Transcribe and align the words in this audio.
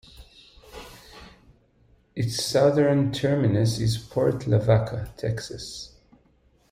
Its 2.15 2.43
southern 2.43 3.11
terminus 3.11 3.77
is 3.77 3.99
Port 3.99 4.47
Lavaca, 4.47 5.07
Texas. 5.15 5.93